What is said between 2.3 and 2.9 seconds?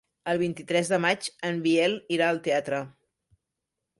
al teatre.